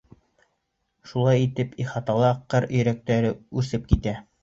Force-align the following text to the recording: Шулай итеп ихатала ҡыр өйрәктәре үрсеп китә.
Шулай 1.09 1.45
итеп 1.49 1.77
ихатала 1.85 2.35
ҡыр 2.55 2.71
өйрәктәре 2.73 3.35
үрсеп 3.61 3.91
китә. 3.97 4.21